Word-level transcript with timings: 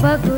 Бабушка. 0.00 0.37